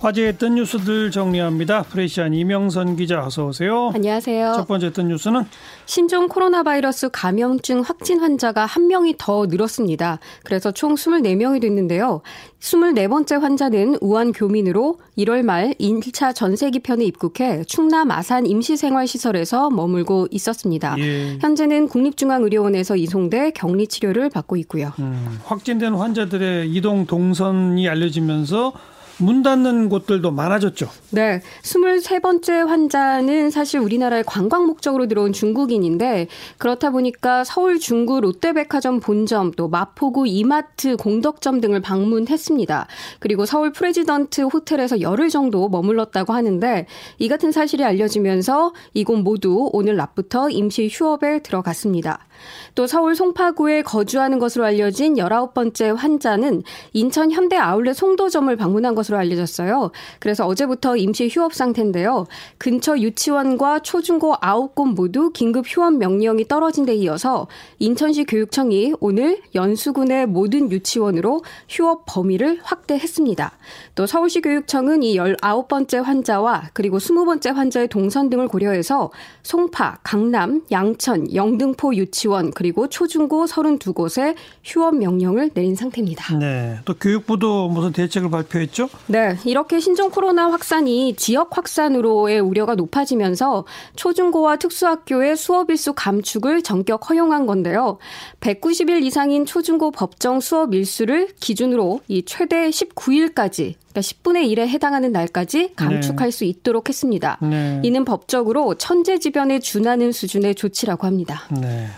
화제했던 0.00 0.54
뉴스들 0.54 1.10
정리합니다. 1.10 1.82
프레시안 1.82 2.32
이명선 2.32 2.94
기자 2.96 3.24
어서 3.26 3.46
오세요. 3.46 3.90
안녕하세요. 3.94 4.52
첫 4.54 4.68
번째 4.68 4.86
했던 4.86 5.08
뉴스는 5.08 5.44
신종 5.86 6.28
코로나 6.28 6.62
바이러스 6.62 7.08
감염증 7.10 7.80
확진 7.80 8.20
환자가 8.20 8.64
한 8.64 8.86
명이 8.86 9.16
더 9.18 9.46
늘었습니다. 9.46 10.20
그래서 10.44 10.70
총 10.70 10.94
24명이 10.94 11.60
됐는데요. 11.60 12.22
24번째 12.60 13.40
환자는 13.40 13.98
우한 14.00 14.32
교민으로 14.32 14.98
1월 15.18 15.42
말 15.42 15.74
1차 15.80 16.32
전세 16.32 16.70
기편에 16.70 17.04
입국해 17.04 17.64
충남 17.64 18.12
아산 18.12 18.46
임시생활시설에서 18.46 19.70
머물고 19.70 20.28
있었습니다. 20.30 20.94
예. 20.98 21.38
현재는 21.40 21.88
국립중앙의료원에서 21.88 22.94
이송돼 22.94 23.50
격리 23.50 23.88
치료를 23.88 24.30
받고 24.30 24.56
있고요. 24.58 24.92
음, 25.00 25.40
확진된 25.44 25.94
환자들의 25.94 26.70
이동 26.70 27.06
동선이 27.06 27.88
알려지면서 27.88 28.72
문 29.20 29.42
닫는 29.42 29.88
곳들도 29.88 30.30
많아졌죠. 30.30 30.88
네. 31.10 31.42
23번째 31.62 32.66
환자는 32.66 33.50
사실 33.50 33.80
우리나라에 33.80 34.22
관광 34.24 34.66
목적으로 34.66 35.06
들어온 35.08 35.32
중국인인데 35.32 36.28
그렇다 36.58 36.90
보니까 36.90 37.44
서울 37.44 37.80
중구 37.80 38.20
롯데백화점 38.20 39.00
본점 39.00 39.52
또 39.52 39.68
마포구 39.68 40.26
이마트 40.28 40.96
공덕점 40.96 41.60
등을 41.60 41.80
방문했습니다. 41.80 42.86
그리고 43.18 43.46
서울 43.46 43.72
프레지던트 43.72 44.42
호텔에서 44.42 45.00
열흘 45.00 45.28
정도 45.30 45.68
머물렀다고 45.68 46.32
하는데 46.32 46.86
이 47.18 47.28
같은 47.28 47.50
사실이 47.50 47.84
알려지면서 47.84 48.72
이곳 48.94 49.18
모두 49.18 49.68
오늘 49.72 49.96
낮부터 49.96 50.50
임시 50.50 50.88
휴업에 50.90 51.40
들어갔습니다. 51.40 52.27
또 52.74 52.86
서울 52.86 53.14
송파구에 53.14 53.82
거주하는 53.82 54.38
것으로 54.38 54.64
알려진 54.64 55.14
19번째 55.14 55.96
환자는 55.96 56.62
인천 56.92 57.32
현대 57.32 57.56
아울렛 57.56 57.96
송도점을 57.96 58.54
방문한 58.56 58.94
것으로 58.94 59.18
알려졌어요. 59.18 59.90
그래서 60.18 60.46
어제부터 60.46 60.96
임시 60.96 61.28
휴업 61.28 61.54
상태인데요. 61.54 62.26
근처 62.58 62.98
유치원과 62.98 63.80
초중고 63.80 64.34
9곳 64.34 64.94
모두 64.94 65.30
긴급 65.32 65.64
휴업 65.66 65.94
명령이 65.94 66.46
떨어진 66.48 66.84
데 66.86 66.94
이어서 66.94 67.48
인천시 67.78 68.24
교육청이 68.24 68.94
오늘 69.00 69.40
연수군의 69.54 70.26
모든 70.26 70.70
유치원으로 70.70 71.42
휴업 71.68 72.04
범위를 72.06 72.60
확대했습니다. 72.62 73.52
또 73.94 74.06
서울시 74.06 74.40
교육청은 74.40 75.02
이 75.02 75.16
19번째 75.16 76.02
환자와 76.02 76.70
그리고 76.72 76.98
20번째 76.98 77.52
환자의 77.52 77.88
동선 77.88 78.30
등을 78.30 78.48
고려해서 78.48 79.10
송파, 79.42 79.98
강남, 80.02 80.62
양천, 80.70 81.34
영등포 81.34 81.94
유치원 81.94 82.27
그리고 82.54 82.88
초중고 82.88 83.46
32곳에 83.46 84.34
휴업 84.64 84.96
명령을 84.96 85.50
내린 85.54 85.74
상태입니다. 85.74 86.38
네. 86.38 86.78
또 86.84 86.94
교육부도 86.94 87.68
무슨 87.68 87.92
대책을 87.92 88.30
발표했죠? 88.30 88.88
네. 89.06 89.36
이렇게 89.44 89.80
신종 89.80 90.10
코로나 90.10 90.50
확산이 90.50 91.14
지역 91.16 91.56
확산으로의 91.56 92.40
우려가 92.40 92.74
높아지면서 92.74 93.64
초중고와 93.96 94.56
특수학교의 94.56 95.36
수업 95.36 95.70
일수 95.70 95.92
감축을 95.94 96.62
전격 96.62 97.08
허용한 97.08 97.46
건데요. 97.46 97.98
190일 98.40 99.02
이상인 99.04 99.46
초중고 99.46 99.90
법정 99.90 100.40
수업 100.40 100.74
일수를 100.74 101.28
기준으로 101.40 102.00
이 102.08 102.22
최대 102.24 102.68
19일까지 102.68 103.74
그러니까 103.98 104.00
10분의 104.00 104.54
1에 104.54 104.68
해당하는 104.68 105.12
날까지 105.12 105.74
감축할 105.74 106.30
네. 106.30 106.30
수 106.30 106.44
있도록 106.44 106.88
했습니다. 106.88 107.38
네. 107.42 107.80
이는 107.82 108.04
법적으로 108.04 108.74
천재지변에 108.76 109.58
준하는 109.58 110.12
수준의 110.12 110.54
조치라고 110.54 111.06
합니다. 111.06 111.42
네. 111.50 111.88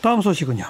다음 0.00 0.20
소식은요. 0.20 0.64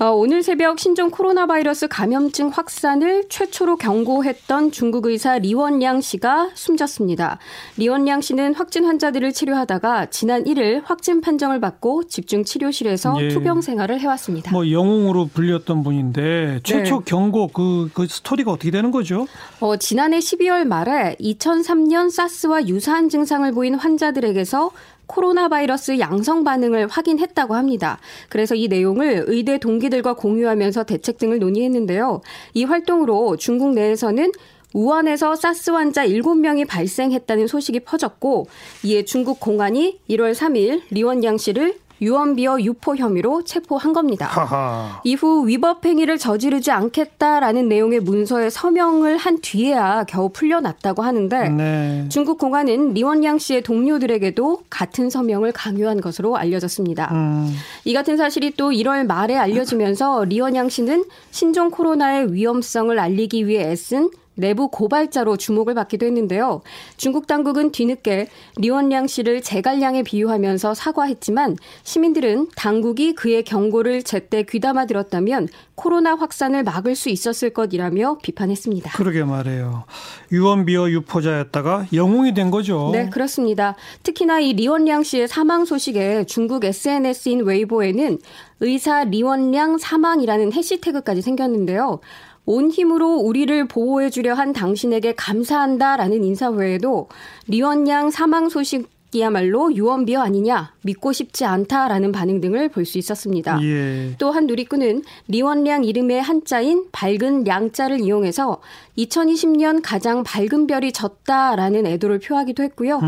어, 0.00 0.12
오늘 0.12 0.44
새벽 0.44 0.78
신종 0.78 1.10
코로나 1.10 1.46
바이러스 1.46 1.88
감염증 1.88 2.50
확산을 2.50 3.24
최초로 3.28 3.78
경고했던 3.78 4.70
중국 4.70 5.06
의사 5.06 5.38
리원량 5.38 6.02
씨가 6.02 6.50
숨졌습니다. 6.54 7.40
리원량 7.78 8.20
씨는 8.20 8.54
확진 8.54 8.84
환자들을 8.84 9.32
치료하다가 9.32 10.06
지난 10.06 10.44
1일 10.44 10.82
확진 10.84 11.20
판정을 11.20 11.58
받고 11.58 12.04
집중 12.04 12.44
치료실에서 12.44 13.16
예. 13.22 13.28
투병 13.30 13.60
생활을 13.60 13.98
해왔습니다. 13.98 14.52
뭐 14.52 14.70
영웅으로 14.70 15.30
불렸던 15.34 15.82
분인데 15.82 16.60
최초 16.62 16.98
네. 16.98 17.04
경고 17.04 17.48
그, 17.48 17.90
그 17.92 18.06
스토리가 18.06 18.52
어떻게 18.52 18.70
되는 18.70 18.92
거죠? 18.92 19.26
어, 19.58 19.76
지난해 19.78 20.20
12월 20.20 20.64
말에 20.64 21.16
2003년 21.18 22.08
사스와 22.08 22.68
유사한 22.68 23.08
증상을 23.08 23.50
보인 23.50 23.74
환자들에게서 23.74 24.70
코로나 25.08 25.48
바이러스 25.48 25.98
양성 25.98 26.44
반응을 26.44 26.86
확인했다고 26.86 27.56
합니다. 27.56 27.98
그래서 28.28 28.54
이 28.54 28.68
내용을 28.68 29.24
의대 29.26 29.58
동기들과 29.58 30.12
공유하면서 30.14 30.84
대책 30.84 31.18
등을 31.18 31.40
논의했는데요. 31.40 32.20
이 32.54 32.64
활동으로 32.64 33.36
중국 33.36 33.74
내에서는 33.74 34.30
우한에서 34.74 35.34
사스 35.34 35.70
환자 35.70 36.06
7명이 36.06 36.68
발생했다는 36.68 37.46
소식이 37.46 37.80
퍼졌고 37.80 38.46
이에 38.84 39.04
중국 39.04 39.40
공안이 39.40 39.98
1월 40.10 40.34
3일 40.34 40.82
리원량 40.90 41.38
씨를 41.38 41.78
유언비어 42.00 42.60
유포 42.60 42.96
혐의로 42.96 43.42
체포한 43.44 43.92
겁니다. 43.92 44.26
하하. 44.26 45.00
이후 45.04 45.46
위법 45.46 45.84
행위를 45.84 46.18
저지르지 46.18 46.70
않겠다라는 46.70 47.68
내용의 47.68 48.00
문서에 48.00 48.50
서명을 48.50 49.16
한 49.16 49.40
뒤에야 49.40 50.04
겨우 50.04 50.30
풀려났다고 50.30 51.02
하는데 51.02 51.48
네. 51.48 52.06
중국 52.08 52.38
공안은 52.38 52.94
리원량 52.94 53.38
씨의 53.38 53.62
동료들에게도 53.62 54.62
같은 54.70 55.10
서명을 55.10 55.52
강요한 55.52 56.00
것으로 56.00 56.36
알려졌습니다. 56.36 57.10
음. 57.12 57.54
이 57.84 57.92
같은 57.92 58.16
사실이 58.16 58.54
또 58.56 58.70
1월 58.70 59.06
말에 59.06 59.36
알려지면서 59.36 60.24
리원양 60.24 60.68
씨는 60.68 61.04
신종 61.30 61.70
코로나의 61.70 62.32
위험성을 62.32 62.96
알리기 62.98 63.46
위해 63.46 63.70
애쓴 63.70 64.10
내부 64.38 64.68
고발자로 64.68 65.36
주목을 65.36 65.74
받기도 65.74 66.06
했는데요. 66.06 66.62
중국 66.96 67.26
당국은 67.26 67.72
뒤늦게 67.72 68.28
리원량 68.56 69.06
씨를 69.08 69.42
제갈량에 69.42 70.02
비유하면서 70.04 70.74
사과했지만 70.74 71.56
시민들은 71.82 72.48
당국이 72.56 73.14
그의 73.14 73.42
경고를 73.42 74.02
제때 74.02 74.44
귀담아 74.44 74.86
들었다면 74.86 75.48
코로나 75.74 76.14
확산을 76.14 76.62
막을 76.64 76.94
수 76.94 77.08
있었을 77.08 77.50
것이라며 77.50 78.18
비판했습니다. 78.22 78.92
그러게 78.92 79.24
말해요. 79.24 79.84
유언비어 80.32 80.90
유포자였다가 80.90 81.86
영웅이 81.92 82.34
된 82.34 82.50
거죠. 82.50 82.90
네, 82.92 83.08
그렇습니다. 83.10 83.76
특히나 84.02 84.40
이 84.40 84.52
리원량 84.54 85.02
씨의 85.02 85.28
사망 85.28 85.64
소식에 85.64 86.24
중국 86.24 86.64
SNS인 86.64 87.42
웨이보에는 87.44 88.18
의사 88.60 89.04
리원량 89.04 89.78
사망이라는 89.78 90.52
해시태그까지 90.52 91.22
생겼는데요. 91.22 92.00
온 92.48 92.70
힘으로 92.70 93.16
우리를 93.16 93.68
보호해 93.68 94.08
주려 94.08 94.32
한 94.32 94.54
당신에게 94.54 95.14
감사한다라는 95.16 96.24
인사 96.24 96.48
외에도 96.48 97.08
리원량 97.46 98.10
사망 98.10 98.48
소식이야말로 98.48 99.74
유언비어 99.74 100.20
아니냐 100.20 100.72
믿고 100.82 101.12
싶지 101.12 101.44
않다라는 101.44 102.10
반응 102.12 102.40
등을 102.40 102.70
볼 102.70 102.86
수 102.86 102.96
있었습니다. 102.96 103.58
예. 103.62 104.14
또한 104.18 104.46
누리꾼은 104.46 105.02
리원량 105.28 105.84
이름의 105.84 106.22
한자인 106.22 106.86
밝은 106.90 107.44
량자를 107.44 108.00
이용해서 108.00 108.62
2020년 108.96 109.80
가장 109.82 110.24
밝은 110.24 110.66
별이 110.66 110.92
졌다라는 110.92 111.86
애도를 111.86 112.18
표하기도 112.18 112.62
했고요. 112.62 113.00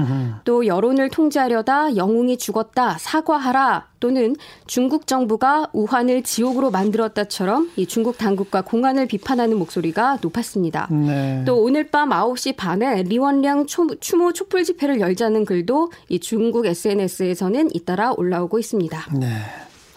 또 0.45 0.67
여론을 0.67 1.09
통제하려다 1.09 1.97
영웅이 1.97 2.37
죽었다 2.37 2.99
사과하라 2.99 3.90
또는 4.00 4.34
중국 4.66 5.06
정부가 5.06 5.69
우한을 5.72 6.22
지옥으로 6.22 6.71
만들었다처럼 6.71 7.71
이 7.77 7.87
중국 7.87 8.19
당국과 8.19 8.62
공안을 8.62 9.06
비판하는 9.06 9.59
목소리가 9.59 10.19
높았습니다. 10.21 10.88
네. 10.91 11.44
또 11.47 11.62
오늘 11.62 11.91
밤 11.91 12.09
9시 12.10 12.56
반에 12.56 13.03
리원량 13.03 13.66
추모 13.66 14.33
촛불 14.33 14.65
집회를 14.65 15.00
열자는 15.00 15.44
글도 15.44 15.93
이 16.09 16.19
중국 16.19 16.66
SNS에서는 16.66 17.75
잇따라 17.75 18.12
올라오고 18.12 18.59
있습니다. 18.59 19.06
네. 19.19 19.28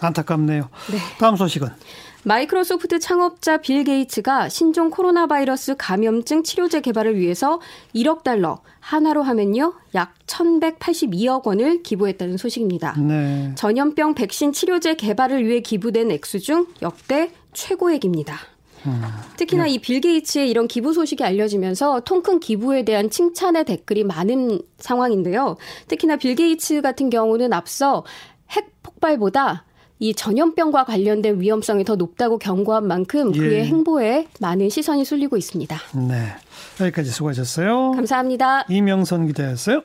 안타깝네요. 0.00 0.68
네. 0.90 0.98
다음 1.18 1.36
소식은 1.36 1.68
마이크로소프트 2.24 2.98
창업자 3.00 3.58
빌 3.58 3.84
게이츠가 3.84 4.48
신종 4.48 4.90
코로나 4.90 5.26
바이러스 5.26 5.76
감염증 5.76 6.42
치료제 6.42 6.80
개발을 6.80 7.18
위해서 7.18 7.60
1억 7.94 8.22
달러, 8.22 8.62
한화로 8.80 9.22
하면요, 9.22 9.74
약 9.94 10.14
1,182억 10.26 11.46
원을 11.46 11.82
기부했다는 11.82 12.38
소식입니다. 12.38 12.98
네. 12.98 13.52
전염병 13.56 14.14
백신 14.14 14.52
치료제 14.52 14.94
개발을 14.94 15.46
위해 15.46 15.60
기부된 15.60 16.10
액수 16.10 16.40
중 16.40 16.66
역대 16.82 17.30
최고액입니다. 17.52 18.38
음, 18.86 19.02
특히나 19.36 19.64
네. 19.64 19.70
이 19.72 19.79
빌 19.79 20.00
게이츠의 20.00 20.50
이런 20.50 20.66
기부 20.68 20.92
소식이 20.92 21.22
알려지면서 21.24 22.00
통큰 22.00 22.40
기부에 22.40 22.84
대한 22.84 23.08
칭찬의 23.08 23.64
댓글이 23.64 24.04
많은 24.04 24.60
상황인데요. 24.78 25.56
특히나 25.88 26.16
빌 26.16 26.34
게이츠 26.34 26.82
같은 26.82 27.10
경우는 27.10 27.52
앞서 27.52 28.04
핵 28.50 28.82
폭발보다 28.82 29.64
이 30.00 30.12
전염병과 30.14 30.84
관련된 30.84 31.40
위험성이 31.40 31.84
더 31.84 31.96
높다고 31.96 32.38
경고한 32.38 32.86
만큼 32.86 33.32
그의 33.32 33.60
예. 33.60 33.64
행보에 33.64 34.26
많은 34.40 34.68
시선이 34.68 35.04
쏠리고 35.04 35.36
있습니다. 35.36 35.76
네. 36.08 36.26
여기까지 36.80 37.10
수고하셨어요. 37.10 37.92
감사합니다. 37.92 38.64
이명선 38.68 39.28
기자였어요. 39.28 39.82